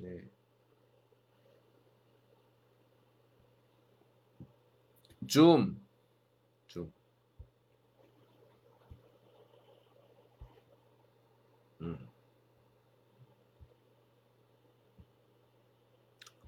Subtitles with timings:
[0.00, 0.20] 네.
[5.26, 5.76] 줌.
[6.68, 6.92] 줌.
[11.80, 11.96] 음.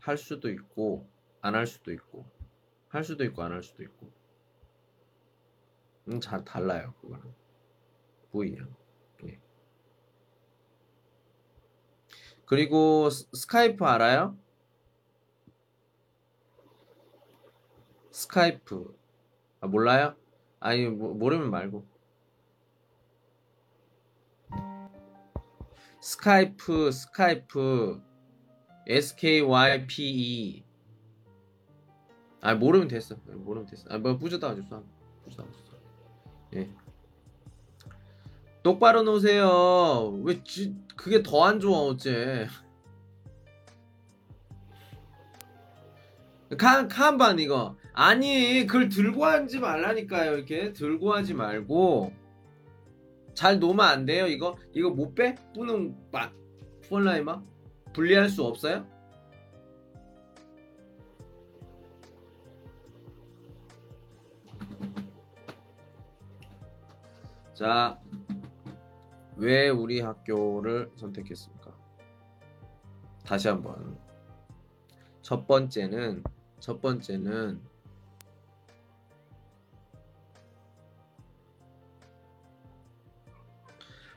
[0.00, 1.08] 할 수도 있고
[1.40, 2.26] 안 할 수도 있고
[2.88, 4.10] 할 수도 있고 안 할 수도 있고
[6.08, 7.32] 음, 잘 달라요 그거는
[8.32, 8.74] 부위랑
[9.24, 9.38] 예.
[12.48, 14.34] 그리고 스- Skype 알아요?
[18.10, 18.98] Skype.
[19.60, 20.16] 아 몰라요?
[20.58, 21.84] 아니 모, 모르면 말고.
[26.00, 28.00] Skype Skype.
[28.86, 30.64] SKYPE
[32.40, 33.14] 아 모르면 됐어.
[33.26, 33.84] 모르면 됐어.
[33.90, 34.82] 아뭐 不知道就算
[35.24, 35.76] 부자다 줬어
[36.54, 36.74] 예
[38.62, 40.20] 똑바로 놓으세요.
[40.24, 42.48] 왜 지, 그게 더 안 좋아 어째.
[46.58, 47.76] 칸, 칸반 이거.
[47.92, 50.72] 아니 그걸 들고 하지 말라니까요 이렇게.
[50.72, 52.12] 들고 하지 말고.
[53.34, 54.56] 잘 놓으면 안 돼요 이거?
[54.72, 55.36] 이거 못 빼?
[55.54, 56.32] 뿌는 막
[56.88, 57.40] 폴라이마
[57.92, 58.84] 분리할 수 없어요?
[67.54, 67.98] 자,
[69.38, 71.72] 왜 우리 학교를 선택했습니까?
[73.24, 73.96] 다시 한번.
[75.22, 76.24] 첫 번째는
[76.58, 77.60] 첫 번째는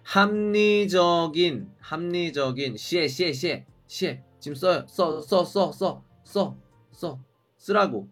[0.03, 6.55] 합리적인 합리적인 시에 시에 시에 시에 지금 써요 써 써 써 써 써
[6.91, 7.19] 써
[7.57, 8.09] 쓰라고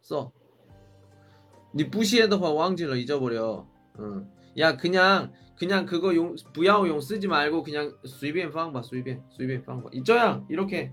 [0.00, 3.66] 써니 부시에다가 왕질러 잊어버려
[3.98, 4.33] 응.
[4.58, 9.90] 야 그냥 그냥 그거 용 부야오 용 쓰지 말고 그냥 수입엔 방봐 수입엔 수입엔 방봐
[9.92, 10.92] 이쩌양 이렇게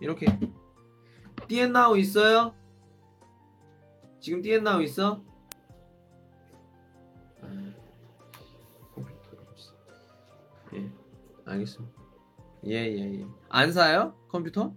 [0.00, 0.26] 이렇게
[1.48, 2.54] 띠엔 나우 있어요?
[4.20, 5.22] 지금 띠엔 나우 있어?
[10.74, 10.90] 예
[11.44, 12.02] 알겠습니다
[12.64, 13.26] 예예예 예, 예.
[13.48, 14.14] 안 사요?
[14.28, 14.72] 컴퓨터?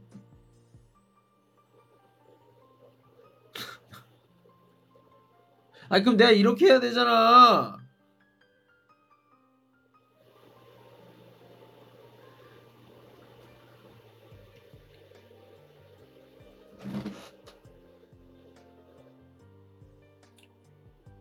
[5.90, 7.85] 아 그럼 내가 이렇게 해야 되잖아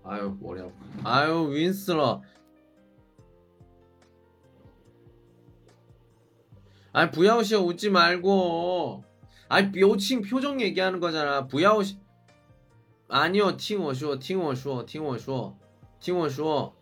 [0.03, 0.73] 아유, 머리 아파.
[1.03, 2.21] 아유, 윈슬러.
[6.91, 9.03] 아니 부야오씨 웃지 말고
[9.47, 11.97] 아니 묘칭 표정 얘기하는 거잖아 부야오씨
[13.07, 15.57] 아니요 听我说 听我说 听我说
[15.99, 16.73] 听我说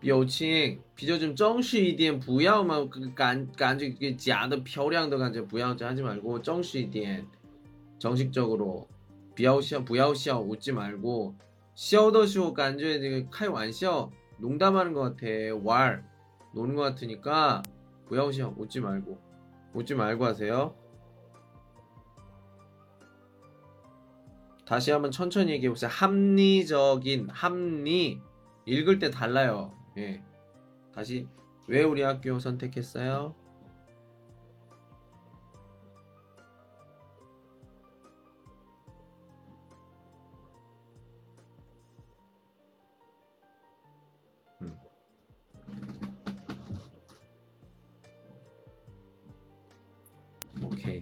[0.00, 7.26] 表情比较좀 정식一点不要嘛感感觉그假的漂亮的感觉不要 하지 말고 정식 一点
[7.98, 8.88] 정식적으로
[9.36, 11.34] 不要笑不要笑 웃지 말고
[11.79, 15.27] 쇼더쇼가 완전히 지금 카이 완시어 농담하는 것 같아.
[15.63, 16.03] 왈.
[16.53, 17.63] 노는 것 같으니까
[18.09, 18.55] 고야오시오.
[18.57, 19.17] 웃지 말고.
[19.73, 20.75] 웃지 말고 하세요.
[24.65, 25.89] 다시 한번 천천히 얘기해 보세요.
[25.89, 28.21] 합리적인 합리.
[28.65, 29.73] 읽을 때 달라요.
[29.97, 30.21] 예.
[30.93, 31.29] 다시.
[31.67, 33.35] 왜 우리 학교 선택했어요?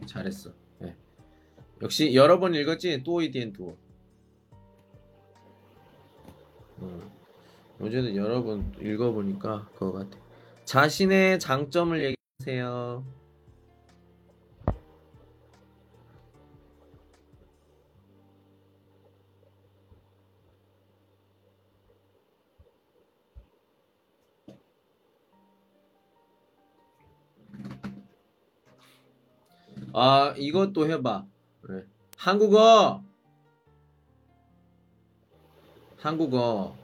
[0.07, 0.51] 잘했어.
[0.83, 0.95] 예.
[1.81, 3.75] 역시 여러 번 읽었지 또 이디엔 두.
[6.79, 7.17] 어.
[7.79, 10.17] 어제도 여러 번 읽어보니까 그거 같아.
[10.65, 13.16] 자신의 장점을 얘기하세요.
[29.99, 31.25] 아 이것도 해봐.
[31.69, 31.83] 네.
[32.17, 33.03] 한국어.
[35.97, 36.75] 한국어.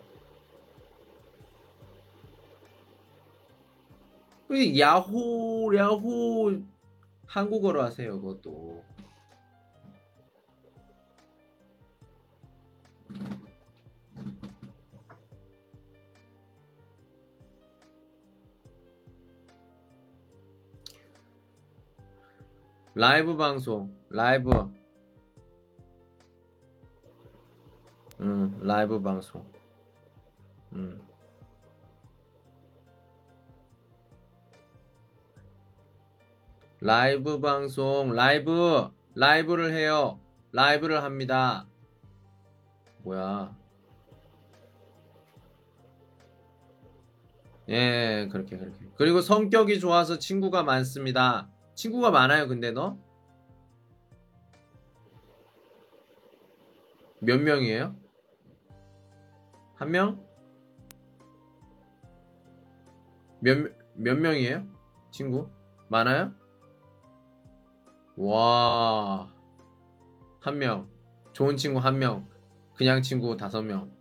[4.48, 6.60] 그 야호 야호
[7.28, 8.84] 한국어로 하세요 그것도.
[23.04, 24.50] 라이브 방송 라이브
[28.22, 29.46] 음 라이브 방송
[30.72, 31.02] 음
[36.80, 40.20] 라이브 방송, 라이브, 라이브를 해요.
[40.52, 41.66] 라이브를 합니다.
[43.04, 43.56] 뭐야.
[47.70, 48.86] 예, 그렇게, 그렇게.
[48.96, 51.53] 그리고 성격이 좋아서 친구가 많습니다.
[51.76, 52.98] 친구가 많아요, 근데 너?
[57.20, 57.96] 몇 명이에요?
[59.76, 60.26] 한 명?
[63.40, 64.66] 몇, 몇 명이에요?
[65.12, 65.50] 친구?
[65.90, 66.34] 많아요?
[68.16, 69.32] 와,
[70.40, 70.90] 한 명.
[71.34, 72.28] 좋은 친구 한 명.
[72.76, 73.92] 그냥 친구 다섯 명.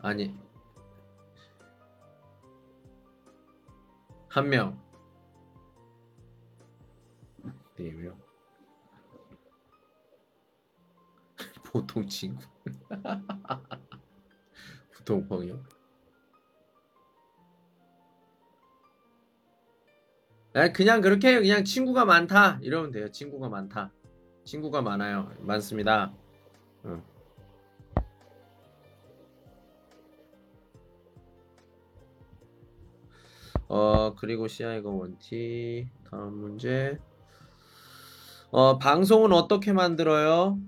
[0.00, 0.43] 아니.
[4.34, 4.76] 한 명.
[7.76, 8.18] 네 명.
[11.62, 12.42] 보통 친구.
[14.92, 15.62] 보통朋友.
[20.54, 21.38] 아, 그냥 그렇게.
[21.38, 22.58] 그냥 친구가 많다.
[22.60, 23.12] 이러면 돼요.
[23.12, 23.92] 친구가 많다.
[24.44, 25.32] 친구가 많아요.
[25.42, 26.12] 많습니다.
[26.86, 27.04] 응.
[33.76, 35.88] 어, 그리고 CI가 원티.
[36.08, 36.96] 다음 문제.
[38.52, 40.60] 어, 방송은 어떻게 만들어요?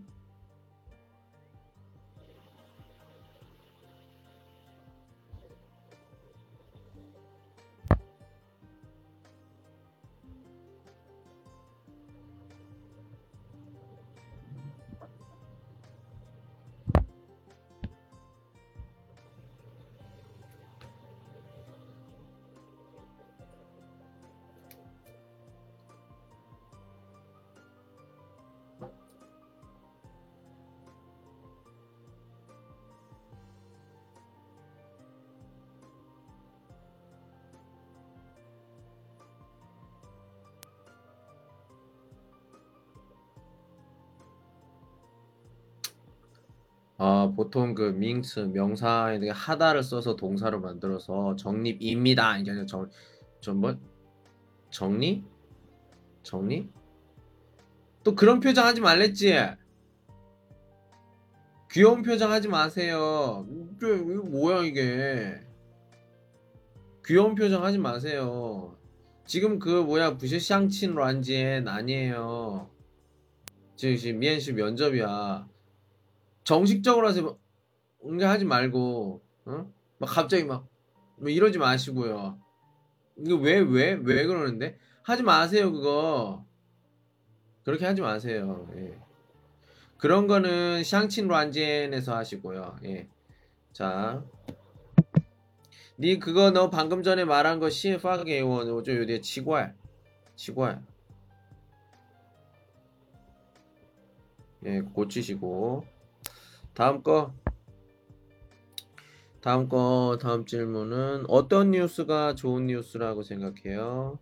[47.47, 52.39] 보통 그 밍스 명사에 대해 하다를 써서 동사로 만들어서 정립입니다.
[52.39, 52.91] 이게 아니라 정,
[53.41, 53.77] 전뭐
[54.71, 55.25] 정리?
[56.25, 56.69] 정리?
[58.03, 59.35] 또 그런 표정 하지 말랬지?
[61.71, 63.47] 귀여운 표정 하지 마세요.
[63.49, 65.41] 이게 뭐야 이게?
[67.07, 68.77] 귀여운 표정 하지 마세요.
[69.25, 72.69] 지금 그 뭐야 부셔샹친 란지엔 아니에요.
[73.77, 75.56] 지금 지금 미엔시 면접이야.
[76.47, 77.37] 정식적으로 하세요.
[78.05, 79.73] 응가하지 말고, 어?
[79.99, 80.69] 막 갑자기 막,
[81.17, 82.39] 뭐 이러지 마시고요.
[83.19, 84.79] 이거 왜, 왜, 왜 그러는데?
[85.03, 86.47] 하지 마세요, 그거.
[87.65, 88.69] 그렇게 하지 마세요.
[88.77, 88.97] 예.
[89.99, 92.77] 그런 거는 샹친 란젠에서 하시고요.
[92.85, 93.09] 예.
[93.73, 94.23] 자.
[95.99, 99.75] 니 그거 너 방금 전에 말한 거 CF하게 원, 저 요새 치과야.
[100.37, 100.81] 치과야.
[104.65, 105.96] 예, 고치시고.
[106.77, 107.33] 다음 거.
[109.41, 114.19] 다음 거, 다음 질문은 어떤 뉴스가 좋은 뉴스라고 생각해요?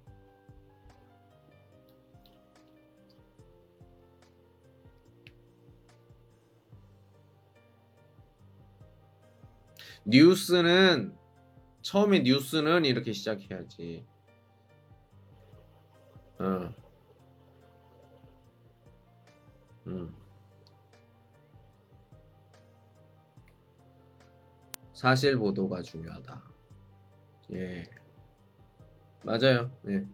[10.06, 11.16] 뉴스는
[11.82, 14.06] 처음에 뉴스는 이렇게 시작해야지.
[16.38, 16.72] 어.
[19.88, 20.23] 음.
[25.04, 26.42] 사실 보도가 중요하다.
[27.52, 27.84] 예.
[29.22, 29.70] 맞아요.
[29.86, 30.06] 예.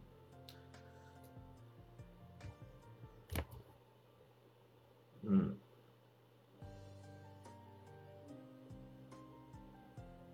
[5.23, 5.61] 음.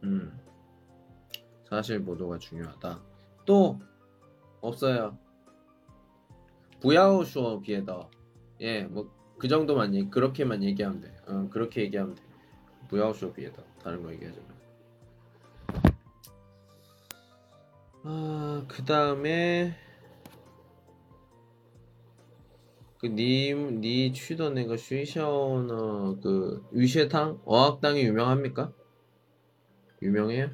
[0.04, 0.40] 음.
[1.68, 3.02] 사실 보도가 중요하다.
[3.44, 3.78] 또
[4.62, 5.18] 없어요.
[6.80, 8.10] 부야오슈어 비에더.
[8.62, 11.14] 예, 뭐 그 정도만 얘기, 그렇게만 얘기하면 돼.
[11.26, 12.22] 어, 그렇게 얘기하면 돼.
[12.88, 13.62] 부야오슈어 비에더.
[13.86, 15.80] 다른 거 얘기하지 마.
[18.02, 19.76] 아, 그 다음에
[22.98, 28.72] 그님 니 취던 애가 쉬샤오너 그 위셰탕 어학당이 유명합니까?
[30.02, 30.50] 유명해요?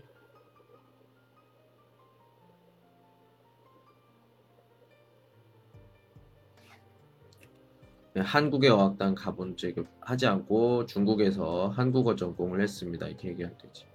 [8.17, 13.07] 한국의 어학당 가본 적이 하지 않고 중국에서 한국어 전공을 했습니다.
[13.07, 13.87] 이렇게 얘기하면 되지.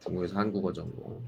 [0.00, 1.22] 중국에서 한국어 전공.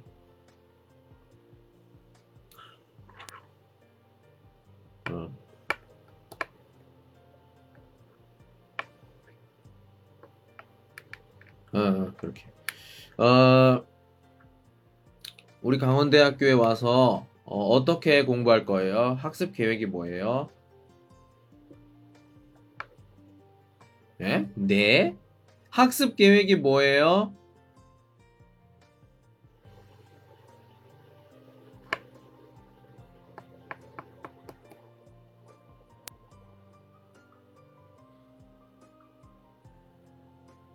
[5.11, 5.31] 어.
[11.75, 12.45] 어, 그렇게.
[13.17, 13.85] 어,
[15.63, 19.15] 우리 강원대학교에 와서 어, 떻게 공부할 거예요?
[19.21, 20.51] 학습 계획이 뭐예요?
[24.23, 24.49] 예?
[24.55, 25.17] 네?
[25.71, 27.35] 학습 계획이 뭐예요?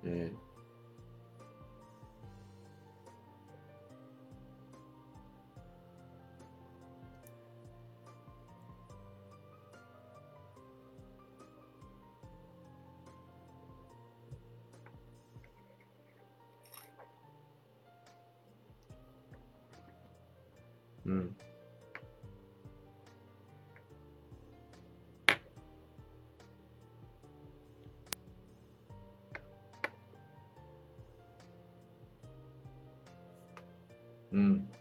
[0.06, 0.47] 예.
[21.08, 21.36] 음.
[34.34, 34.34] 음.
[34.34, 34.77] 음.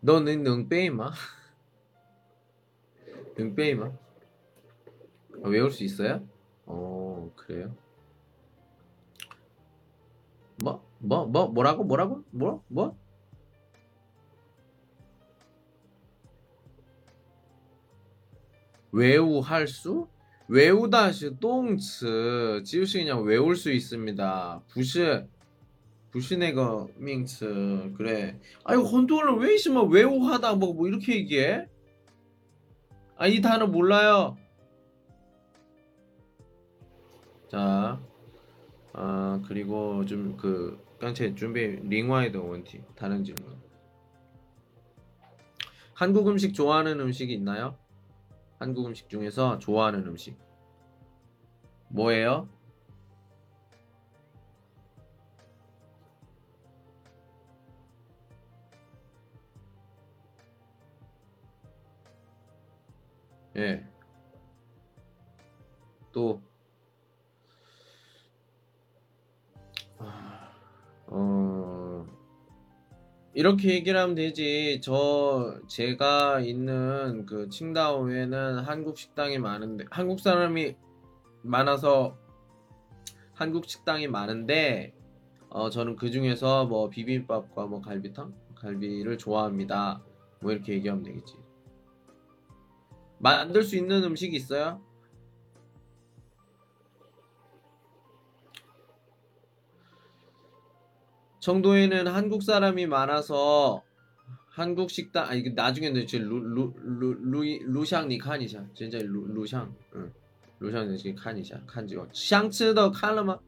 [0.00, 1.12] 너는 능빼이마?
[3.36, 3.86] 능빼이마?
[5.44, 6.26] 아, 외울 수 있어요?
[6.66, 7.74] 어, 그래요?
[10.62, 10.84] 뭐?
[10.98, 11.26] 뭐?
[11.26, 11.48] 뭐?
[11.48, 11.84] 뭐라고?
[11.84, 12.24] 뭐라고?
[12.30, 12.62] 뭐?
[12.68, 12.96] 뭐?
[18.92, 20.08] 외우할 수?
[20.48, 24.62] 외우다 是动词就是그냥 외울 수 있습니다.
[24.72, 25.28] 不是
[26.15, 31.67] 불신해가 밍츠 그래 아이고 혼돈을 왜 있으면 뭐 외우하다 뭐, 뭐 이렇게 얘기해?
[33.17, 34.37] 아 이 단어 몰라요
[37.49, 37.99] 자
[38.93, 43.53] 아, 그리고 좀 그 깡체 준비 링와이드 원티 다른 질문
[45.93, 47.77] 한국 음식 좋아하는 음식이 있나요?
[48.57, 50.37] 한국 음식 중에서 좋아하는 음식
[51.89, 52.47] 뭐예요?
[63.57, 63.85] 예.
[66.11, 66.41] 또
[69.97, 70.51] 아,
[71.07, 72.05] 어,
[73.33, 74.79] 이렇게 얘기를 하면 되지.
[74.81, 80.75] 저 제가 있는 그 칭다오에는 한국 식당이 많은데 한국 사람이
[81.41, 82.17] 많아서
[83.33, 84.93] 한국 식당이 많은데
[85.49, 90.01] 어 저는 그 중에서 뭐 비빔밥과 뭐 갈비탕, 갈비를 좋아합니다.
[90.41, 91.44] 뭐 이렇게 얘기하면 되겠지.
[93.24, 94.80] 만들 수 있는 음식이 있어요?
[101.40, 103.82] 청도에는 한국 사람이 많아서
[104.50, 110.12] 한국 식당 아니 그 나중에는 저 루루루 루샹 니看一下现在루루샹 응.
[110.58, 113.38] 루샹你去看一下看这个想吃的看了吗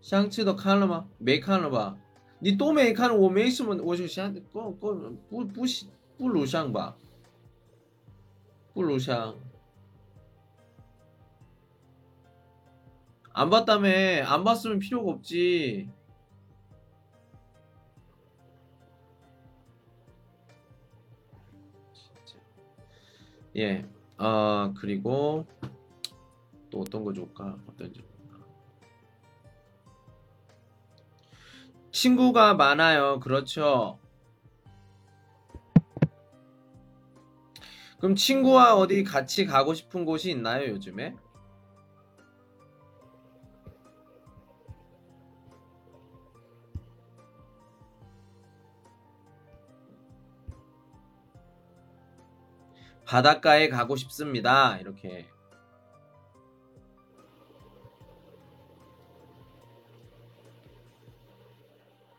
[0.00, 1.96] 想吃的看了吗没看了吧
[2.38, 4.94] 你都没看我没什么我就想不不
[5.28, 5.64] 不不
[6.16, 6.96] 不录像吧
[8.73, 9.35] 꿀 로샹.
[13.33, 13.89] 안 봤다며
[14.25, 15.89] 안 봤으면 필요가 없지
[23.57, 23.85] 예,
[24.17, 25.45] 아 그리고
[26.69, 27.57] 또 어떤 거 좋을까?
[27.67, 28.01] 어떤 거
[31.91, 33.19] 친구가 많아요.
[33.19, 34.00] 그렇죠.
[38.01, 41.15] 그럼 친구와 어디 같이 가고 싶은 곳이 있나요, 요즘에?
[53.05, 54.77] 바닷가에 가고 싶습니다.
[54.79, 55.29] 이렇게.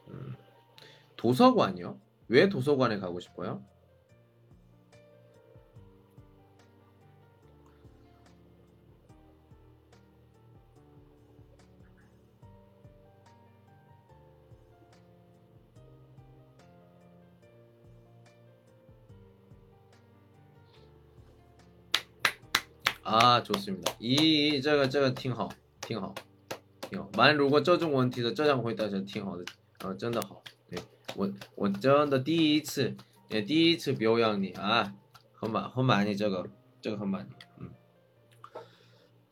[0.06, 0.36] 음,
[1.16, 1.98] 도서관이요?
[2.28, 3.71] 왜 도서관에 가고 싶어요?
[23.11, 23.93] 아 좋습니다.
[23.99, 25.49] 이这个这个挺好
[25.81, 26.13] 挺好
[26.81, 29.45] 挺好蛮如果这种问题的这样回答是挺好的
[29.79, 30.79] 啊真的好对
[31.15, 32.95] 我我真的第一次
[33.29, 34.93] 也第一次表扬你啊
[35.33, 36.47] 很满很满意这个
[36.81, 37.69] 这个很满意嗯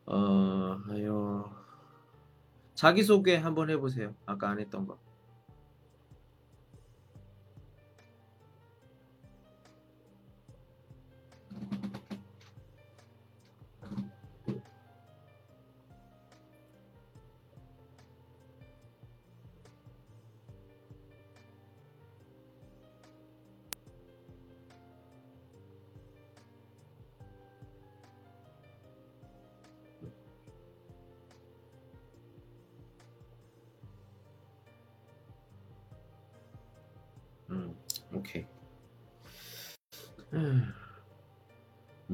[0.08, 1.44] 어, 아유.
[2.76, 4.14] 자기소개 한번 해보세요.
[4.26, 5.00] 아까 안 했던 거.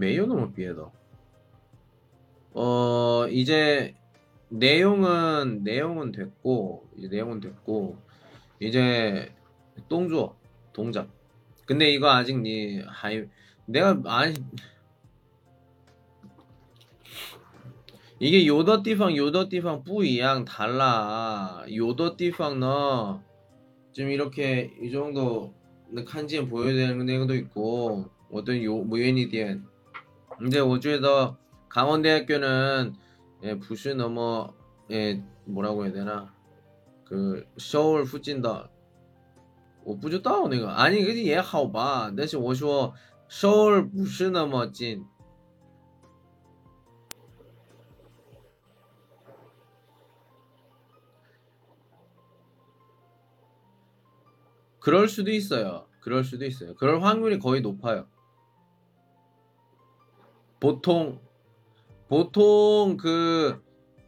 [0.07, 0.93] 메일로 못 피해도.
[2.55, 3.95] 어 이제
[4.49, 7.99] 내용은 내용은 됐고 이제 내용은 됐고
[8.61, 9.35] 이제
[9.89, 10.37] 똥주어
[10.73, 11.09] 동작.
[11.67, 13.25] 근데 이거 아직 니 하이
[13.67, 14.35] 내가 아니
[18.21, 23.21] 이게 요더 디팡 요더 디팡 뿌이양 달라 요더 디팡너
[23.93, 25.53] 지금 이렇게 이 정도
[26.07, 29.76] 칸지엔 보여야 되는 내용도 있고 어떤 요 무엔이 디엔
[30.40, 31.38] 된 근데 我觉得
[31.70, 32.96] 강원대학교는
[33.44, 34.54] 예, 부시 넘어
[34.90, 36.34] 예, 뭐라고 해야 되나
[37.06, 38.70] 그 서울附近的
[39.84, 42.94] 我不知道那个 아니 그게 也好吧但是我说
[43.30, 45.06] 서울不是那么近
[54.82, 55.86] 그럴 수도 있어요.
[56.02, 56.74] 그럴 수도 있어요.
[56.76, 58.08] 그럴 확률이 거의 높아요.
[60.60, 61.20] 보통
[62.08, 63.62] 보통 그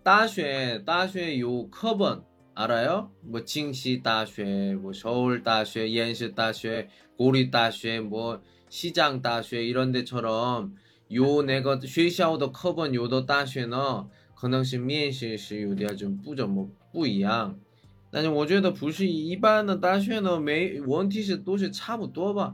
[0.03, 2.23] 다쉐 다쉐 요 커번
[2.55, 3.11] 알아요?
[3.21, 10.75] 뭐 징시 다쉐, 뭐 서울 다쉐, 연시 다쉐, 고리 다쉐, 뭐 시장 다쉐 이런 데처럼
[11.13, 13.77] 요 내가 学校的 커번 요도 다쉐는
[14.35, 17.57] 可能是面试是有点就不怎么不一样
[18.11, 22.53] 但是我觉得不是一般的大学呢，没问题是都是差不多吧。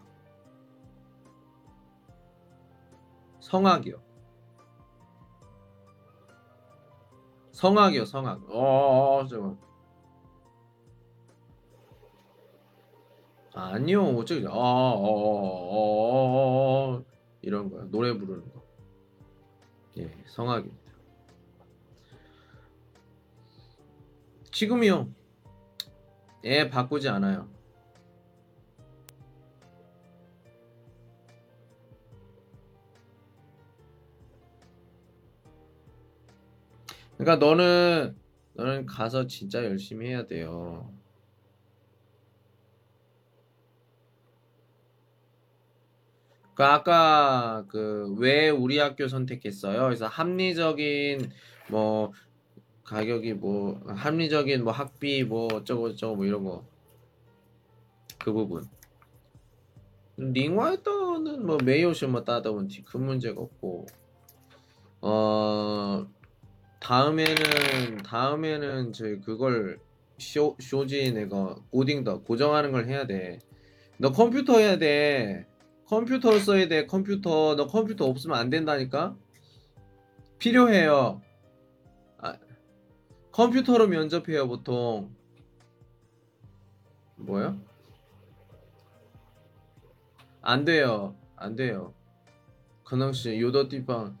[3.51, 4.01] 성악이요.
[7.51, 8.49] 성악이요, 성악.
[8.49, 9.59] 어, 어, 어 잠깐.
[13.53, 14.45] 아니요, 어쩌지?
[14.47, 17.03] 아, 어, 어, 어, 어,
[17.41, 17.91] 이런 거요.
[17.91, 18.63] 노래 부르는 거.
[19.97, 20.93] 예, 성악입니다.
[24.53, 25.09] 지금이요.
[26.45, 27.49] 예, 바꾸지 않아요.
[37.21, 38.15] 그러니까 너는
[38.53, 40.91] 너는 가서 진짜 열심히 해야 돼요.
[46.55, 49.83] 그 아까 그 왜 우리 학교 선택했어요?
[49.83, 51.31] 그래서 합리적인
[51.69, 52.11] 뭐
[52.83, 56.65] 가격이 뭐 합리적인 뭐 학비 뭐 어쩌고 저쩌고 뭐 이런 거
[58.23, 58.63] 그 부분.
[60.17, 63.85] 링와이터는 뭐 메이오시 뭐 따다问题 그 문제가 없고
[65.01, 66.07] 어
[66.81, 69.79] 다음에는 다음에는 저희 그걸
[70.17, 73.39] 쇼 쇼지 내가 고딩다 고정하는 걸 해야 돼.
[73.97, 75.47] 너 컴퓨터 해야 돼.
[75.87, 76.87] 컴퓨터 써야 돼.
[76.87, 79.15] 컴퓨터 너 컴퓨터 없으면 안 된다니까.
[80.39, 81.21] 필요해요.
[82.17, 82.35] 아,
[83.31, 85.15] 컴퓨터로 면접해요 보통.
[87.15, 87.55] 뭐야?
[90.41, 91.15] 안 돼요.
[91.35, 91.93] 안 돼요.
[92.83, 94.20] 근황 씨 요더 띠빵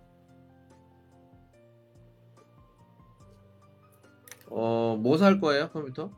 [4.53, 6.11] 어, 뭐 살 거예요, 컴퓨터?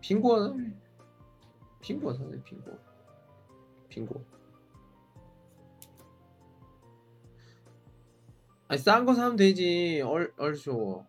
[0.00, 0.54] 핑거
[1.80, 2.72] 핑거 사세요, 핑거.
[3.88, 4.20] 핑거.
[8.68, 11.04] 아니 싼 거 사면 되지 얼 얼쇼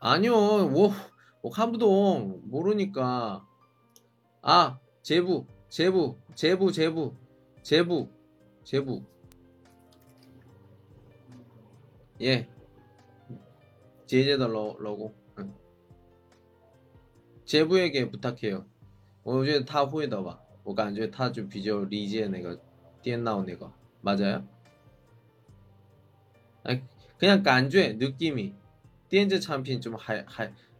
[0.00, 0.90] 아니요 뭐,
[1.45, 3.45] 뭐 한부동 모르니까
[4.41, 7.13] 아 제부 제부 제부 제부
[7.63, 8.09] 제부
[8.63, 9.03] 제부
[12.21, 12.47] 예
[14.05, 15.13] 제제더 러고
[17.45, 18.65] 제부에게 부탁해요
[19.23, 22.59] 어제 다 후에다 봐我感觉他就比较理解那个
[23.01, 24.47] 电脑那个 맞아요?
[26.63, 26.81] 아니,
[27.17, 28.53] 그냥 感觉 느낌이
[29.09, 30.51] 电子产品좀还还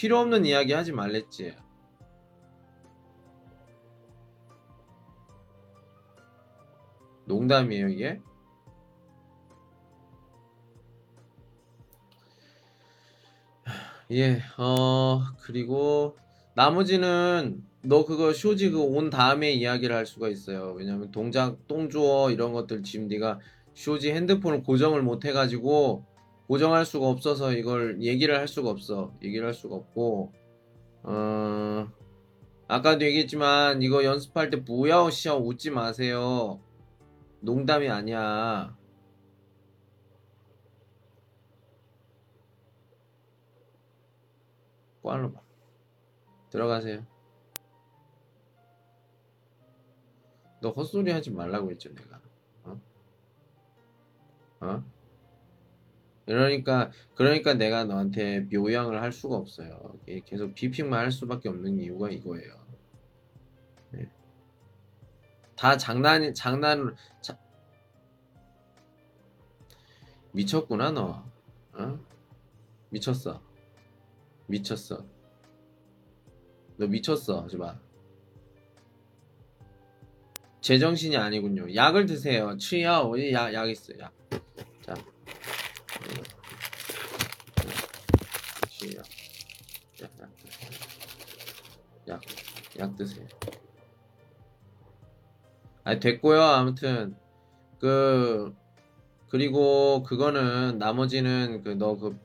[0.00, 1.54] 필요 없는 이야기 하지 말랬지.
[7.26, 8.20] 농담이에요, 이게?
[14.10, 16.16] 예, 어, 그리고
[16.54, 20.72] 나머지는 너 그거 쇼지 그 온 다음에 이야기를 할 수가 있어요.
[20.76, 23.38] 왜냐면 동작, 똥주어 이런 것들 지금 네가
[23.74, 26.06] 쇼지 핸드폰을 고정을 못 해가지고
[26.50, 29.14] 고정할 수가 없어서 이걸 얘기를 할 수가 없어.
[29.22, 30.32] 얘기를 할 수가 없고,
[31.04, 31.88] 어,
[32.66, 36.60] 아까도 얘기했지만 이거 연습할 때 무야오시야 웃지 마세요.
[37.38, 38.76] 농담이 아니야.
[45.02, 45.40] 봐.
[46.50, 47.06] 들어가세요.
[50.60, 52.20] 너 헛소리 하지 말라고 했죠, 내가.
[52.64, 52.80] 어?
[54.62, 54.99] 어?
[56.26, 59.98] 그러니까, 그러니까 내가 너한테 묘양을 할 수가 없어요.
[60.26, 62.54] 계속 비핑만 할 수밖에 없는 이유가 이거예요.
[63.90, 64.08] 네.
[65.56, 67.38] 다 장난, 장난, 자...
[70.32, 71.24] 미쳤구나, 너.
[71.72, 71.98] 어?
[72.90, 73.42] 미쳤어.
[74.46, 75.04] 미쳤어.
[76.76, 77.78] 너 미쳤어, 하지마.
[80.60, 81.74] 제정신이 아니군요.
[81.74, 82.56] 약을 드세요.
[82.58, 84.12] 취야 어디 약, 약 있어, 약.
[84.82, 84.94] 자.
[88.68, 89.04] 취약.
[90.02, 90.70] 약, 약 드세요.
[92.08, 92.20] 약,
[92.78, 93.26] 약 드세요.
[95.84, 96.40] 아니, 됐고요.
[96.42, 97.16] 아무튼.
[97.78, 98.54] 그,
[99.28, 102.18] 그리고 그거는 나머지는 그 너 그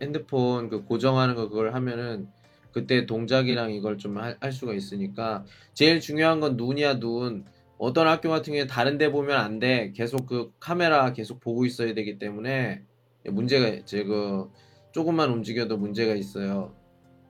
[0.00, 2.28] 핸드폰 그 고정하는 거 그걸 하면은
[2.72, 7.44] 그때 동작이랑 이걸 좀 할 수가 있으니까 제일 중요한 건 눈이야 눈
[7.78, 11.94] 어떤 학교 같은 경우에 다른 데 보면 안 돼 계속 그 카메라 계속 보고 있어야
[11.94, 12.82] 되기 때문에
[13.24, 14.50] 문제가 제그
[14.92, 16.74] 조금만 움직여도 문제가 있어요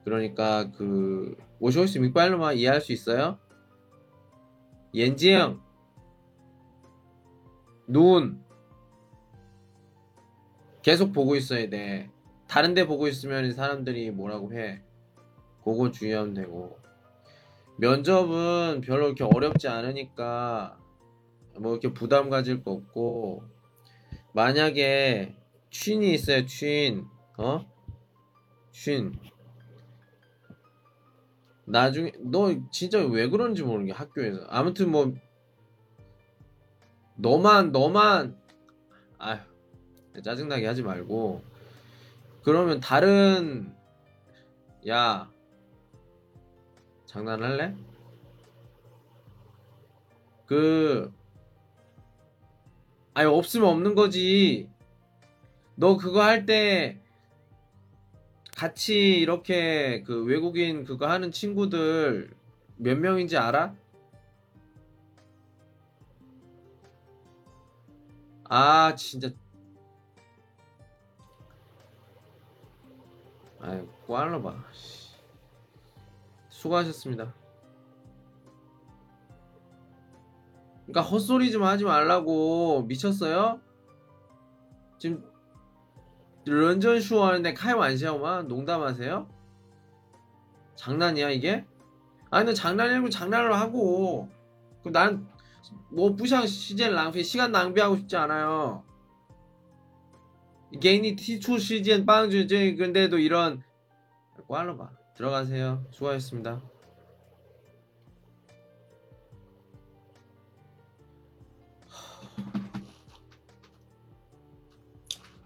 [0.03, 3.37] 그러니까 그 오쇼스 mik발로만 이해할 수 있어요?
[4.93, 5.61] 옌지형
[7.87, 8.43] 눈
[10.81, 12.09] 계속 보고 있어야 돼
[12.51, 14.81] 다른 데 보고 있으면 사람들이 뭐라고 해.
[15.63, 16.77] 그거 주의하면 되고.
[17.77, 20.77] 면접은 별로 이렇게 어렵지 않으니까
[21.59, 23.43] 뭐 이렇게 부담 가질 거 없고
[24.33, 25.35] 만약에
[25.69, 27.65] 춘이 있어요 춘 어?
[28.71, 29.17] 춘
[31.71, 34.45] 나중에 너 진짜 왜 그런지 모르게 학교에서.
[34.49, 35.13] 아무튼 뭐
[37.15, 38.37] 너만 너만
[39.17, 39.39] 아휴
[40.23, 41.41] 짜증나게 하지 말고.
[42.43, 43.73] 그러면 다른
[44.87, 45.31] 야
[47.05, 47.75] 장난할래?
[50.45, 51.13] 그
[53.13, 54.69] 아니 없으면 없는 거지.
[55.75, 57.00] 너 그거 할 때
[58.61, 62.31] 같이 이렇게 그 외국인 그거 하는 친구들
[62.77, 63.73] 몇 명인지 알아?
[68.43, 69.31] 아 진짜
[73.59, 74.63] 아이 꽈라봐
[76.49, 77.33] 수고하셨습니다
[80.85, 83.59] 그러니까 헛소리 좀 하지 말라고 미쳤어요?
[84.99, 85.30] 지금
[86.45, 89.29] 런전 슈어인데 카이 완시오만 농담하세요?
[90.75, 91.65] 장난이야 이게?
[92.31, 94.29] 아니 너 장난이고 장난을 하고
[94.85, 98.83] 난뭐 부상 시즌 낭패 시간 낭비하고 싶지 않아요.
[100.79, 103.61] 개인이 티초 시즌 빵주제 근데도 이런
[104.37, 106.61] 뭐 꽈로 봐 들어가세요 수고하셨습니다.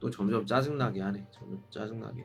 [0.06, 2.24] 또 점점 짜증나게 하네 점점 짜증나게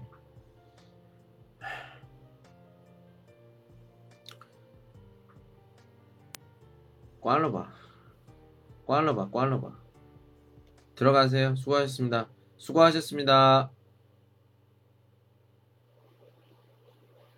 [7.22, 7.72] 꽈로 봐
[8.86, 9.78] 꽈로 봐 꽈로 봐
[10.94, 12.28] 들어가세요 수고하셨습니다
[12.60, 13.70] 수고하셨습니다.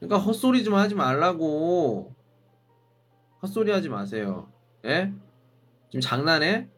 [0.00, 2.12] 그러니까 헛소리 좀 하지 말라고.
[3.40, 4.52] 헛소리 하지 마세요.
[4.84, 5.12] 예?
[5.90, 6.68] 지금 장난해?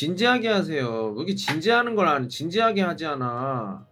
[0.00, 1.08] 진지하게 하세요.
[1.08, 3.86] 왜 이렇게 진지하는 걸 안, 진지하게 하지 않아.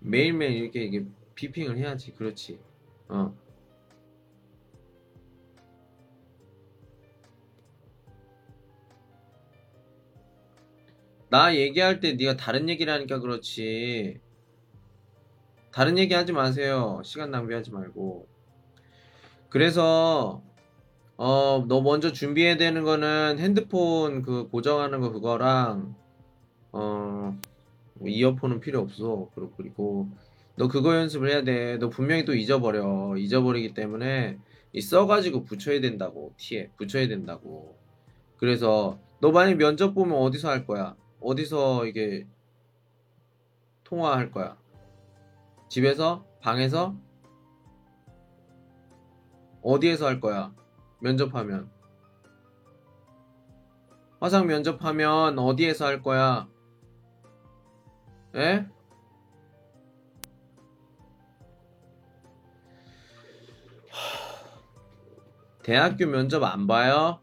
[0.00, 2.12] 매일매일 이렇게, 이게 비핑을 해야지.
[2.12, 2.60] 그렇지.
[3.08, 3.34] 어.
[11.30, 14.20] 나 얘기할 때 네가 다른 얘기를 하니까 그렇지.
[15.72, 17.00] 다른 얘기 하지 마세요.
[17.02, 18.28] 시간 낭비하지 말고.
[19.48, 20.42] 그래서
[21.22, 25.94] 어, 너 먼저 준비해야 되는 거는 핸드폰 그 고정하는 거 그거랑
[26.72, 27.38] 어,
[27.92, 29.28] 뭐 이어폰은 필요 없어.
[29.34, 30.08] 그리고 그리고
[30.56, 31.76] 너 그거 연습을 해야 돼.
[31.76, 33.18] 너 분명히 또 잊어버려.
[33.18, 34.38] 잊어버리기 때문에
[34.72, 36.32] 이 써가지고 붙여야 된다고.
[36.38, 37.76] 티에 붙여야 된다고.
[38.38, 40.96] 그래서 너 만약 면접 보면 어디서 할 거야?
[41.20, 42.26] 어디서 이게
[43.84, 44.56] 통화할 거야?
[45.68, 46.24] 집에서?
[46.40, 46.96] 방에서?
[49.60, 50.58] 어디에서 할 거야?
[51.00, 51.70] 면접하면.
[54.20, 56.48] 화상 면접하면 어디에서 할 거야?
[58.34, 58.66] 에?
[65.62, 67.20] 대학교 면접 안 봐요?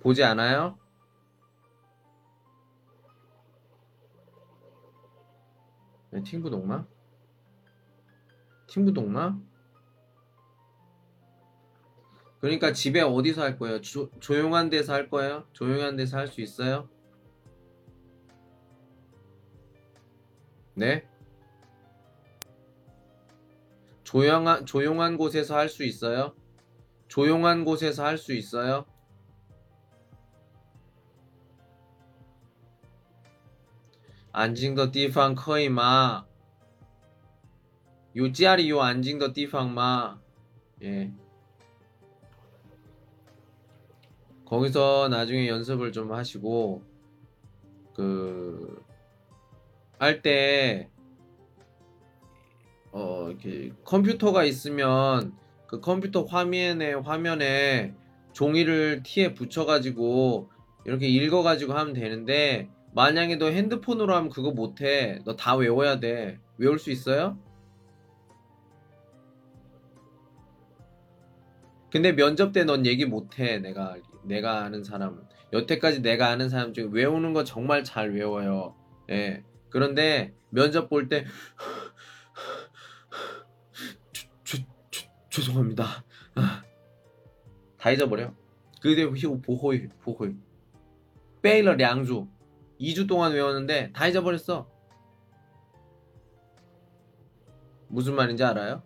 [0.00, 0.78] 보지 않아요?
[6.10, 6.86] 네, 팀부 동마?
[8.66, 9.38] 팀부 동마?
[12.46, 13.80] 그러니까 집에 어디서 할 거예요?
[13.80, 15.48] 조, 조용한 데서 할 거예요?
[15.52, 16.88] 조용한 데서 할 수 있어요?
[20.74, 21.04] 네?
[24.04, 26.36] 조용한, 조용한 곳에서 할 수 있어요?
[27.08, 28.86] 조용한 곳에서 할 수 있어요?
[34.30, 36.24] 안징더 띠팡 커이마
[38.14, 40.20] 요지아리 요 안징더 띠팡 마
[40.82, 41.12] 예.
[44.46, 46.82] 거기서 나중에 연습을 좀 하시고
[47.94, 48.82] 그
[49.98, 50.88] 할 때
[52.92, 55.34] 어 이렇게 컴퓨터가 있으면
[55.66, 57.94] 그 컴퓨터 화면에 화면에
[58.32, 60.50] 종이를 티에 붙여가지고
[60.84, 65.18] 이렇게 읽어가지고 하면 되는데 만약에 너 핸드폰으로 하면 그거 못해.
[65.24, 66.38] 너 다 외워야 돼.
[66.58, 67.38] 외울 수 있어요?
[71.90, 73.58] 근데 면접 때 넌 얘기 못해.
[73.58, 75.22] 내가 내가 아는 사람은
[75.52, 78.74] 여태까지 내가 아는 사람 중에 외우는 거 정말 잘 외워요.
[79.10, 79.44] 예.
[79.70, 81.24] 그런데 면접 볼 때
[85.30, 85.84] 죄송합니다.
[86.34, 86.62] 아.
[87.78, 88.32] 다 잊어버려.
[88.80, 90.34] 그대 휘우 보호이 보호이.
[91.42, 92.26] 빼일러 량주
[92.80, 94.68] 2주 동안 외웠는데 다 잊어버렸어.
[97.88, 98.82] 무슨 말인지 알아요?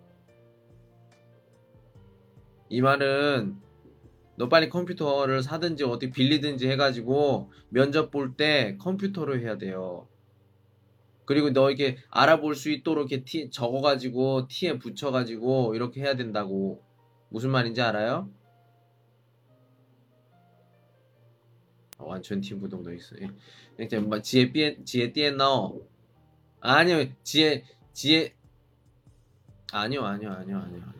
[2.71, 3.57] 이 말은
[4.37, 10.09] 너 빨리 컴퓨터를 사든지 어디 빌리든지 해가지고 면접 볼 때 컴퓨터로 해야 돼요.
[11.27, 16.83] 그리고 너 이렇게 알아볼 수 있도록 이렇게 티, 적어가지고 티에 붙여가지고 이렇게 해야 된다고.
[17.29, 18.29] 무슨 말인지 알아요?
[21.99, 23.17] 어, 완전 팀 부동도 있어.
[23.21, 23.31] 예.
[23.79, 25.79] 이렇게 뭐 지에 삐 지에 띠에 넣어.
[26.61, 28.35] 아니요, 지에 지에
[29.73, 31.00] 아니요, 아니요, 아니요, 아니요.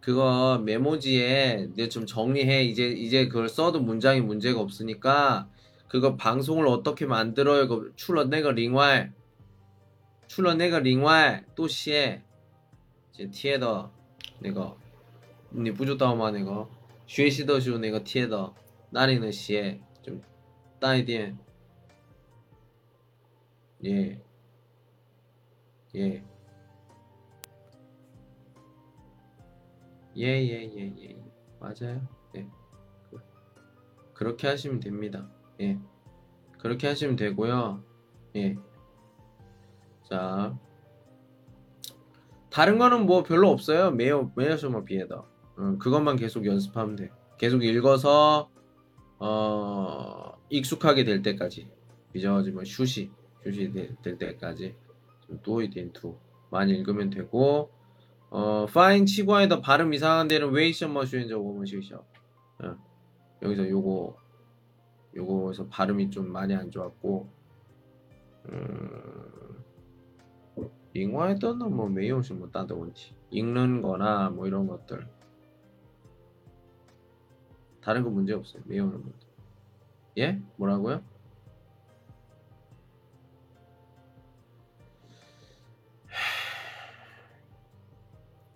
[0.00, 2.64] 그거 메모지에 이제 좀 정리해.
[2.64, 5.48] 이제 이제 그걸 써도 문장이 문제가 없으니까
[5.88, 7.68] 그거 방송을 어떻게 만들어요?
[7.68, 9.12] 그 출러 내가 링왈
[10.28, 12.22] 출러 내가 링왈 또 시에
[13.14, 13.90] 이제 티에 더
[14.40, 14.76] 내가
[15.50, 16.30] 你不知道吗？
[16.30, 16.68] 那个
[17.06, 18.52] 学习的时候那个贴的
[18.90, 20.12] 那里的写就
[20.78, 21.38] 大一点。
[23.84, 24.18] 예.
[25.94, 26.22] 예.
[30.17, 31.17] 예, 예, 예, 예.
[31.59, 32.07] 맞아요.
[32.35, 32.47] 예.
[34.13, 35.29] 그렇게 하시면 됩니다.
[35.61, 35.79] 예.
[36.57, 37.83] 그렇게 하시면 되고요.
[38.35, 38.55] 예.
[40.09, 40.57] 자.
[42.49, 43.91] 다른 거는 뭐 별로 없어요.
[43.91, 45.23] 매우, 매우 뭐 비에다.
[45.59, 47.09] 음, 그것만 계속 연습하면 돼.
[47.37, 48.49] 계속 읽어서,
[49.19, 51.69] 어, 익숙하게 될 때까지.
[52.11, 53.13] 삐져가지고 휴식.
[53.43, 54.75] 휴식될 될 때까지
[55.25, 56.15] 좀 또이된투
[56.49, 57.71] 많이 읽으면 되고
[58.31, 62.03] 어, 파인 치과에다 발음 이상한 데는 웨이션 머슈인저 오머시셔.
[63.41, 64.17] 여기서 요거
[65.15, 67.29] 요거에서 발음이 좀 많이 안 좋았고
[68.49, 69.63] 음,
[70.93, 75.07] 잉화에 떠는 뭐 매용식 뭐 따도 원치 읽는 거나 뭐 이런 것들
[77.81, 78.61] 다른 거 문제 없어요.
[78.65, 79.27] 매우는 것들.
[80.19, 80.41] 예?
[80.55, 81.01] 뭐라고요?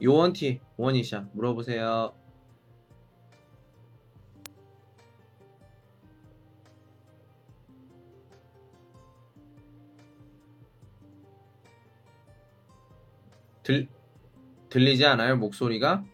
[0.02, 2.14] 요원티 원이샤 물어보세요.
[13.64, 13.88] 들
[14.70, 16.06] 들리지 않아요 목소리가?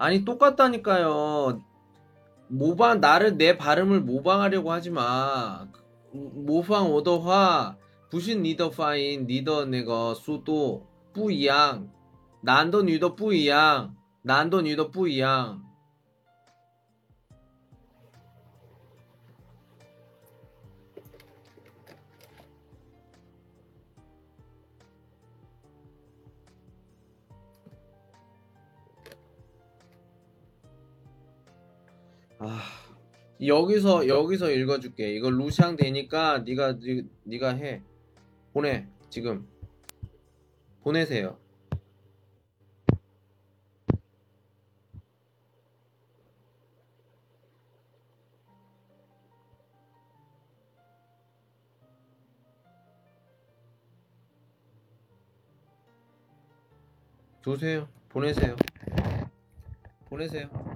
[0.00, 1.60] 아니 똑같다니까요.
[2.48, 5.68] 모방 나를 내 발음을 모방하려고 하지 마.
[6.10, 7.76] 모방 오더화
[8.10, 11.92] 부신 니더 파인 니더 내거 수도 뿌이양
[12.40, 15.69] 난더 니더 뿌이양 난더 니더 뿌이양
[32.42, 32.62] 아
[33.44, 35.14] 여기서 여기서 읽어줄게.
[35.14, 37.82] 이거 루샹 되니까 네가 네- 네가 해.
[38.54, 39.46] 보내 지금
[40.82, 41.36] 보내세요.
[57.42, 57.88] 주세요.
[58.08, 58.56] 보내세요.
[60.08, 60.69] 보내세요.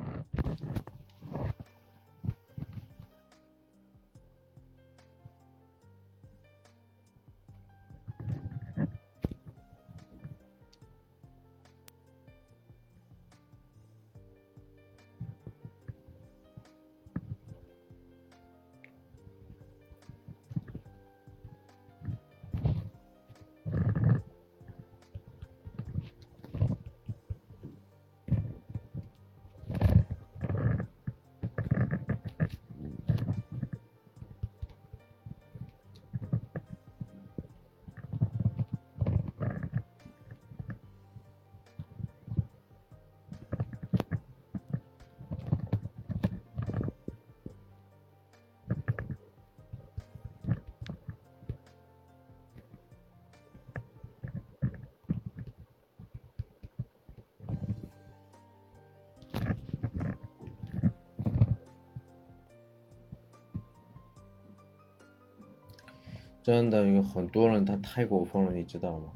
[66.44, 69.07] 真的有很多人他太过分了，你知道吗？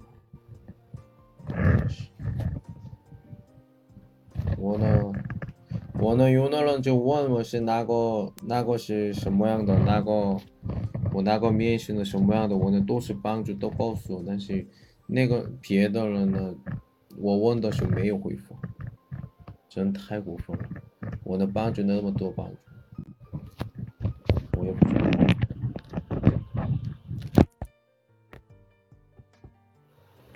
[4.56, 5.12] 我呢，
[6.00, 10.38] 我呢，有的人就问我是哪个哪个是什么样的，哪个
[11.12, 14.66] 我那个面试的什么样的，我呢都是帮助都告诉我，但是
[15.06, 16.54] 那个别的人呢，
[17.18, 18.56] 我问的是没有回复，
[19.68, 20.64] 真太过分了，
[21.24, 22.56] 我的帮助那么多帮助，
[24.58, 25.10] 我也不知道。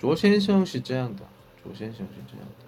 [0.03, 1.23] 卓先生是这样的，
[1.63, 2.65] 卓先生是这样的，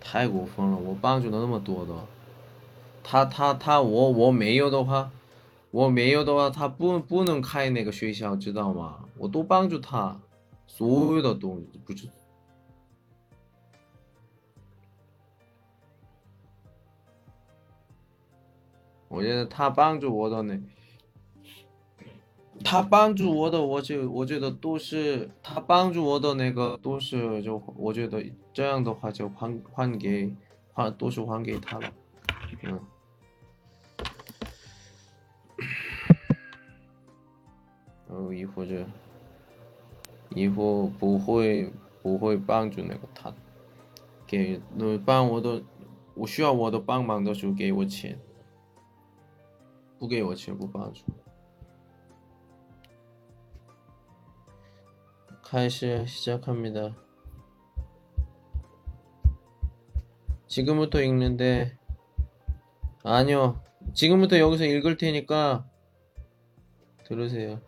[0.00, 0.76] 太过分了！
[0.76, 1.94] 我帮助了那么多的，
[3.04, 5.08] 他他他我我没有的话，
[5.70, 9.04] 我没有的话，他不不能开那个学校，知道吗？
[9.18, 10.20] 我都帮助他，
[10.66, 12.08] 所有的东西不是。
[19.06, 20.60] 我觉得他帮助我的呢。
[22.63, 30.33] 他帮助我的，我就我觉得都是他帮助我的那个都是就我觉得这样的话就还还给
[30.73, 31.91] 还都是还给他了，
[32.61, 32.79] 嗯。
[38.07, 38.75] 哦，以后就
[40.29, 43.33] 以后不会不会帮助那个他，
[44.27, 45.63] 给那帮我的，
[46.13, 48.19] 我需要我的帮忙的时候给我钱，
[49.97, 51.01] 不给我钱不帮助。
[55.50, 56.94] 开始 시작합니다.
[60.46, 61.78] 지금부터 읽는데
[63.02, 63.62] 아니요.
[63.94, 65.66] 지금부터 여기서 읽을 테니까
[67.04, 67.62] 들으세요.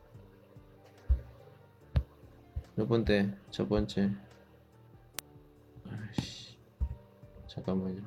[2.74, 3.34] 몇 번째?
[3.50, 4.10] 첫 번째.
[5.88, 6.58] 아이씨.
[7.46, 8.02] 잠깐만요.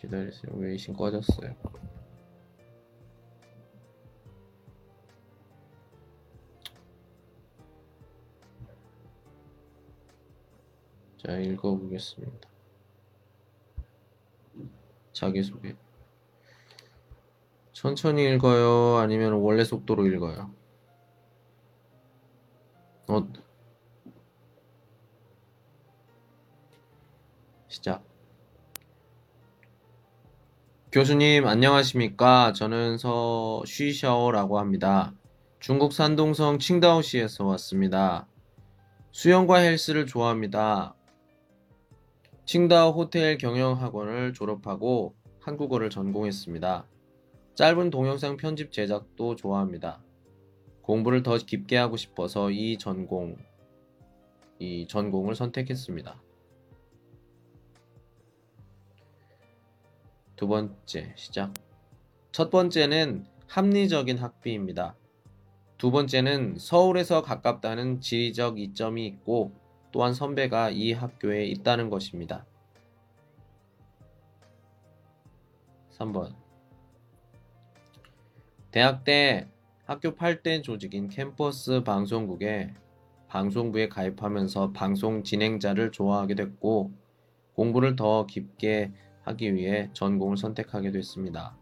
[0.00, 0.52] 기다리세요.
[0.56, 1.54] 웨이신 꺼졌어요.
[11.28, 12.48] 자, 읽어보겠습니다.
[15.12, 15.76] 자기소개.
[17.72, 18.96] 천천히 읽어요?
[18.96, 20.50] 아니면 원래 속도로 읽어요?
[23.08, 23.28] 어,
[27.68, 28.02] 시작.
[30.90, 32.54] 교수님, 안녕하십니까?
[32.54, 35.12] 저는 서 쉬샤오라고 합니다.
[35.60, 38.26] 중국 산동성 칭다오시에서 왔습니다.
[39.12, 40.94] 수영과 헬스를 좋아합니다.
[42.48, 46.86] 칭다오 호텔 경영학원을 졸업하고 한국어를 전공했습니다.
[47.54, 50.02] 짧은 동영상 편집 제작도 좋아합니다.
[50.80, 53.36] 공부를 더 깊게 하고 싶어서 이 전공,
[54.58, 56.22] 이 전공을 선택했습니다.
[60.34, 61.52] 두 번째, 시작.
[62.32, 64.96] 첫 번째는 합리적인 학비입니다.
[65.76, 72.44] 두 번째는 서울에서 가깝다는 지리적 이점이 있고 또한 선배가 이 학교에 있다는 것입니다.
[75.98, 76.34] 3번
[78.70, 79.48] 대학 때
[79.84, 82.74] 학교 8대 조직인 캠퍼스 방송국에
[83.28, 86.92] 방송부에 가입하면서 방송 진행자를 좋아하게 됐고
[87.54, 91.56] 공부를 더 깊게 하기 위해 전공을 선택하게 됐습니다.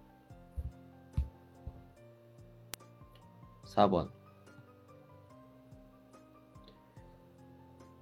[3.65, 4.16] 4번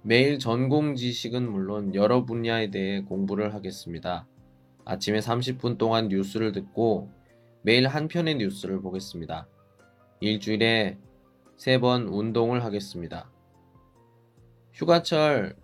[0.07, 4.27] 매일 전공 지식은 물론 여러 분야에 대해 공부를 하겠습니다.
[4.85, 7.09] 아침에 30분 동안 뉴스를 듣고
[7.63, 9.47] 매일 한 편의 뉴스를 보겠습니다.
[10.19, 10.99] 일주일에
[11.57, 13.31] 3번 운동을 하겠습니다.
[14.73, 15.55] 휴가철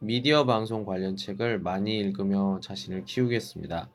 [0.00, 3.88] 미디어 방송 관련 책을 많이 읽으며 자신을 키우겠습니다.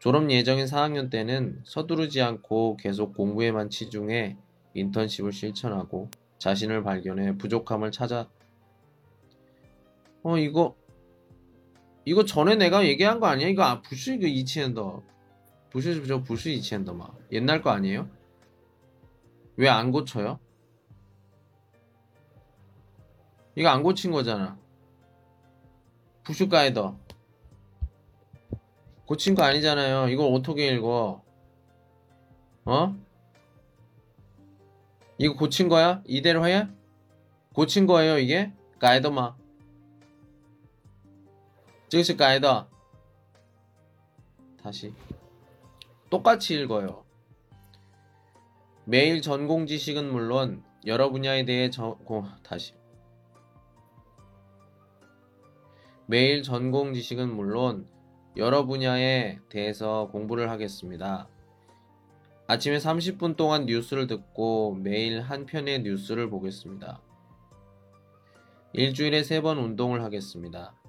[0.00, 4.36] 졸업 예정인 4학년 때는 서두르지 않고 계속 공부에만 치중해
[4.74, 8.28] 인턴십을 실천하고 자신을 발견해 부족함을 찾아
[10.22, 10.76] 어 이거
[12.04, 13.48] 이거 전에 내가 얘기한 거 아니야?
[13.48, 15.02] 이거 아, 부시 그 이치엔더
[15.70, 18.08] 부시 저 부시 이치엔더 막 옛날 거 아니에요?
[19.56, 20.38] 왜 안 고쳐요?
[23.56, 24.58] 이거 안 고친 거잖아.
[26.22, 26.98] 부슈 가이더
[29.06, 30.08] 고친 거 아니잖아요.
[30.08, 31.22] 이걸 어떻게 읽어?
[32.64, 32.96] 어?
[35.18, 36.02] 이거 고친 거야?
[36.06, 36.68] 이대로 해?
[37.52, 38.52] 고친 거예요, 이게?
[38.78, 39.36] 가이더마.
[41.90, 42.68] 찍으실까 아니다.
[44.62, 44.94] 다시
[46.08, 47.04] 똑같이 읽어요.
[48.84, 52.74] 매일 전공 지식은 물론 여러 분야에 대해 저, 고, 다시
[56.06, 57.86] 매일 전공 지식은 물론
[58.36, 61.28] 여러 분야에 대해서 공부를 하겠습니다.
[62.46, 67.00] 아침에 30분 동안 뉴스를 듣고 매일 한 편의 뉴스를 보겠습니다.
[68.72, 70.79] 일주일에 세 번 운동을 하겠습니다.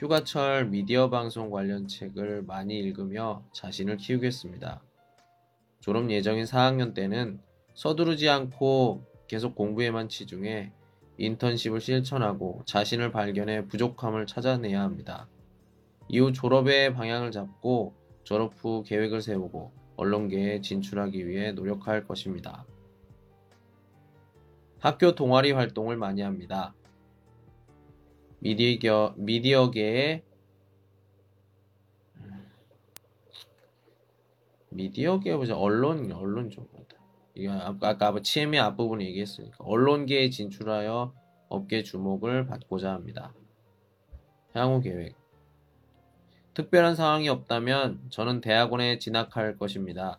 [0.00, 4.80] 휴가철 미디어 방송 관련 책을 많이 읽으며 자신을 키우겠습니다.
[5.80, 7.38] 졸업 예정인 4학년 때는
[7.74, 10.72] 서두르지 않고 계속 공부에만 치중해
[11.18, 15.28] 인턴십을 실천하고 자신을 발견해 부족함을 찾아내야 합니다.
[16.08, 17.92] 이후 졸업의 방향을 잡고
[18.24, 22.64] 졸업 후 계획을 세우고 언론계에 진출하기 위해 노력할 것입니다.
[24.78, 26.74] 학교 동아리 활동을 많이 합니다.
[28.40, 30.22] 미디어, 미디어계의
[34.70, 36.96] 미디어계 보자 언론 언론 좀 보다.
[37.34, 41.12] 이거 아까 아까 치엠의 앞부분에 얘기했으니까 언론계에 진출하여
[41.48, 43.34] 업계 주목을 받고자 합니다.
[44.54, 45.14] 향후 계획
[46.54, 50.18] 특별한 상황이 없다면 저는 대학원에 진학할 것입니다.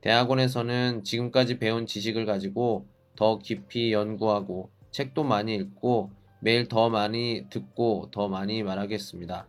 [0.00, 2.86] 대학원에서는 지금까지 배운 지식을 가지고
[3.16, 9.46] 더 깊이 연구하고 책도 많이 읽고 매일 더 많이 듣고 더 많이 말하겠습니다.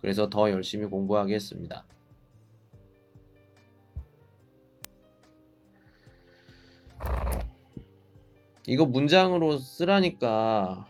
[0.00, 1.84] 그래서 더 열심히 공부하겠습니다.
[8.66, 10.86] 이거 문장으로 쓰라니까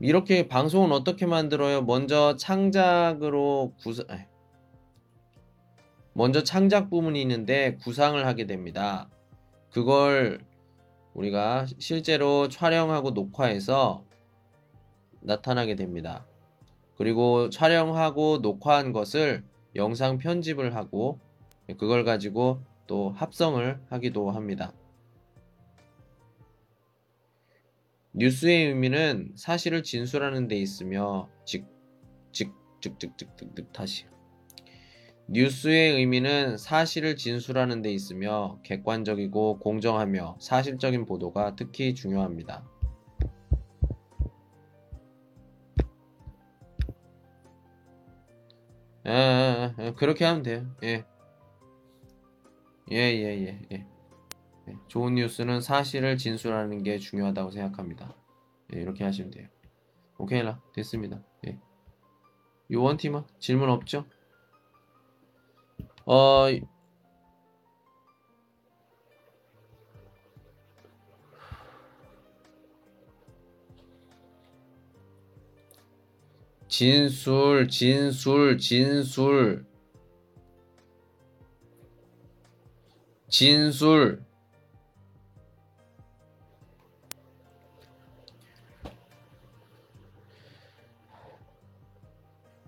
[0.00, 1.82] 이렇게 방송은 어떻게 만들어요?
[1.82, 4.06] 먼저 창작으로 구상
[6.12, 9.10] 먼저 창작 부분이 있는데 구상을 하게 됩니다.
[9.70, 10.40] 그걸
[11.14, 14.04] 우리가 실제로 촬영하고 녹화해서
[15.20, 16.26] 나타나게 됩니다.
[16.96, 19.44] 그리고 촬영하고 녹화한 것을
[19.74, 21.20] 영상 편집을 하고
[21.78, 24.72] 그걸 가지고 또 합성을 하기도 합니다.
[28.12, 31.66] 뉴스의 의미는 사실을 진술하는 데 있으며 즉,
[32.32, 34.06] 즉, 즉, 즉, 즉, 즉, 다시
[35.28, 42.64] 뉴스의 의미는 사실을 진술하는 데 있으며 객관적이고 공정하며 사실적인 보도가 특히 중요합니다.
[49.04, 50.66] 에, 에, 에, 그렇게 하면 돼요.
[50.84, 51.04] 예.
[52.92, 53.86] 예, 예, 예, 예.
[54.68, 54.74] 예.
[54.86, 58.14] 좋은 뉴스는 사실을 진술하는 게 중요하다고 생각합니다.
[58.74, 59.48] 예, 이렇게 하시면 돼요.
[60.18, 61.20] 오케이 라 됐습니다.
[61.46, 61.58] 예.
[62.70, 64.06] 요원팀은 질문 없죠?
[66.06, 66.46] 어,
[76.68, 79.66] 진술, 진술, 진술,
[83.28, 84.24] 진술.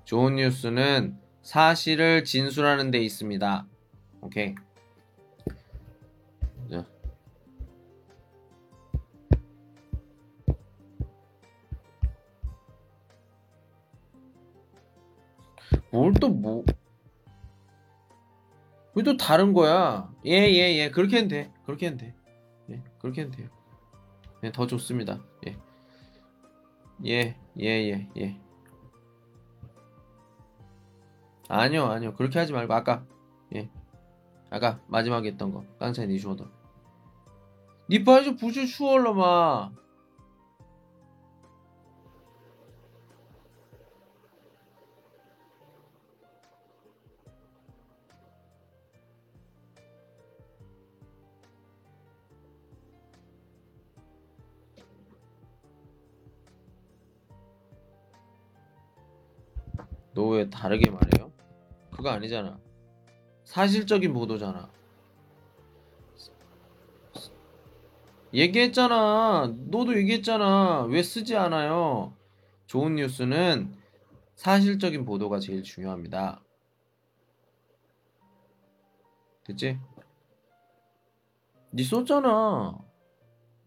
[0.05, 3.67] 좋은 뉴스는 사실을 진술하는 데 있습니다.
[4.21, 4.55] 오케이.
[6.71, 6.85] 자.
[15.91, 16.67] 뭘또 뭐?
[18.95, 20.13] 왜 또 다른 거야?
[20.27, 20.91] 예, 예, 예.
[20.91, 21.51] 그렇게 하면 돼.
[21.65, 22.15] 그렇게 하면 돼.
[22.69, 23.49] 예, 그렇게 하면 돼요.
[24.45, 25.25] 예, 더 좋습니다.
[25.47, 25.57] 예.
[27.07, 28.48] 예, 예, 예, 예.
[31.49, 32.15] 아니요, 아니요.
[32.15, 33.05] 그렇게 하지 말고 아까
[33.55, 33.71] 예.
[34.51, 35.65] 아까 마지막에 했던 거.
[35.79, 36.47] 깡차이 니 슈어도.
[37.91, 39.71] 니 빠져 부주 슈얼러마.
[60.15, 61.38] 너 왜 다르게 말해요?
[61.99, 62.61] 그거 아니잖아.
[63.43, 64.71] 사실적인 보도잖아.
[68.33, 69.53] 얘기했잖아.
[69.69, 70.85] 너도 얘기했잖아.
[70.85, 72.17] 왜 쓰지 않아요?
[72.67, 73.75] 좋은 뉴스는
[74.37, 76.41] 사실적인 보도가 제일 중요합니다.
[79.43, 79.81] 됐지?
[81.75, 82.79] 니 썼잖아.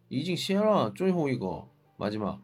[0.09, 2.41] 이징 시에라 쪼이호 이거 마지막.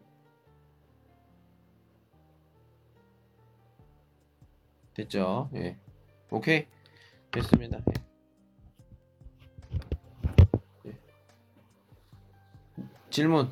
[4.98, 5.50] 됐죠?
[5.54, 5.78] 예.
[6.32, 6.66] 오케이.
[7.32, 7.80] 됐습니다.
[10.86, 10.89] 예.
[10.89, 10.98] 예.
[13.12, 13.52] 질문.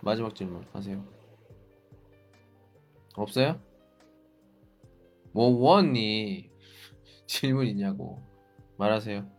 [0.00, 1.04] 마지막 질문 하세요.
[3.14, 3.60] 없어요?
[5.32, 6.50] 뭐 원이
[7.26, 8.22] 질문 있냐고
[8.78, 9.37] 말하세요.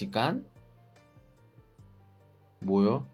[0.00, 0.46] 시간?
[2.60, 3.06] 뭐요?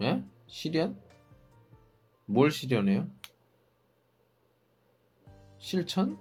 [0.00, 0.24] 예?
[0.48, 1.00] 실현?
[2.26, 3.06] 뭘 실현해요?
[5.58, 6.18] 실천?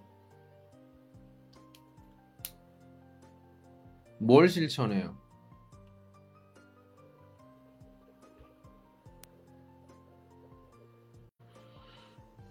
[4.19, 5.17] 뭘 실천해요?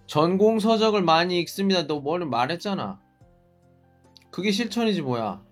[0.08, 1.86] 전공 서적을 많이 읽습니다.
[1.86, 3.11] 너 뭐를 말했잖아.
[4.32, 5.44] 그게 실천이지 뭐야.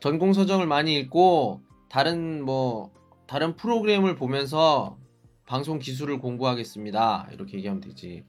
[0.00, 2.92] 전공 서적을 많이 읽고 다른 뭐
[3.26, 4.98] 다른 프로그램을 보면서
[5.44, 7.28] 방송 기술을 공부하겠습니다.
[7.32, 8.24] 이렇게 얘기하면 되지.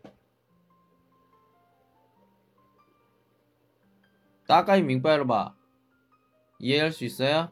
[4.48, 5.56] 따까이 민빠이로 봐.
[6.60, 7.52] 이해할 수 있어요?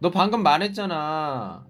[0.00, 1.69] 너 방금 말했잖아.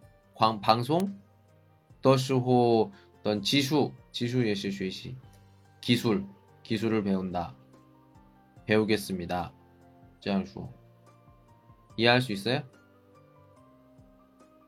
[0.41, 1.21] 광 방송
[2.01, 5.15] 더시호 어떤 지수 지수 예시 쉐시
[5.81, 6.25] 기술
[6.63, 7.53] 기술을 배운다
[8.65, 9.53] 배우겠습니다
[10.19, 10.67] 장수
[11.95, 12.63] 이해할 수 있어요?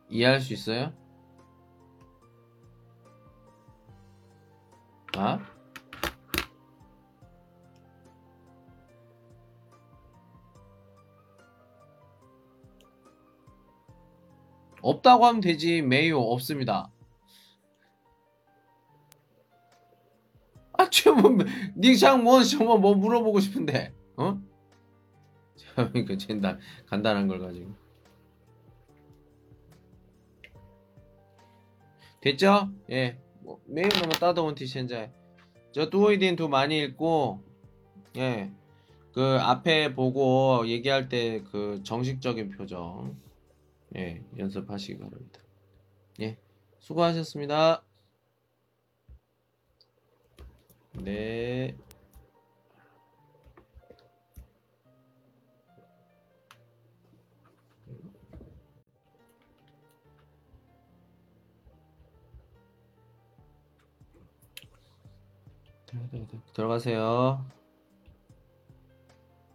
[0.09, 0.93] 이해할 수 있어요?
[5.17, 5.52] 아?
[14.83, 15.81] 없다고 하면 되지.
[15.81, 16.91] 메이오 없습니다.
[20.77, 21.37] 아, 좀,
[21.77, 24.39] 닉장 뭐, 정말 뭐 물어보고 싶은데, 어?
[25.55, 27.71] 참, 그, 간단, 간단한 걸 가지고.
[32.21, 32.69] 됐죠?
[32.89, 33.17] 예.
[33.41, 35.11] 뭐, 매일 너무 따다운 티 현재.
[35.71, 37.41] 저 뚜오이딘 두 많이 읽고,
[38.17, 38.51] 예.
[39.13, 43.15] 그 앞에 보고 얘기할 때 그 정식적인 표정,
[43.95, 45.39] 예, 연습하시기 바랍니다.
[46.21, 46.37] 예.
[46.79, 47.83] 수고하셨습니다.
[51.03, 51.75] 네.
[66.53, 67.43] 들어가세요.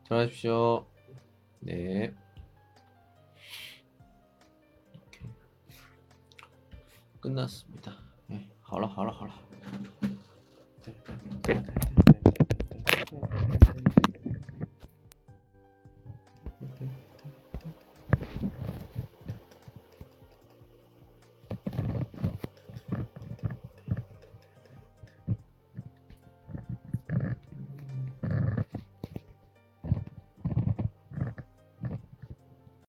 [0.05, 0.84] 들어가십시오.
[1.61, 2.12] 네.
[7.20, 7.92] 끝났습니다.
[8.28, 9.32] 네, 好了好了好了。